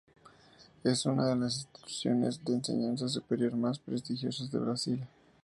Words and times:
Es 0.83 1.05
una 1.05 1.27
de 1.27 1.35
las 1.35 1.55
instituciones 1.57 2.43
de 2.43 2.53
enseñanza 2.55 3.07
superior 3.07 3.55
más 3.55 3.77
prestigiosas 3.77 4.49
de 4.49 4.57
Brasil. 4.57 5.07